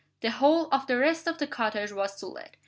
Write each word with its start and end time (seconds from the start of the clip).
The 0.21 0.31
whole 0.31 0.67
of 0.71 0.87
the 0.87 0.97
rest 0.97 1.27
of 1.27 1.37
the 1.37 1.45
cottage 1.45 1.91
was 1.91 2.15
to 2.21 2.25
let. 2.25 2.55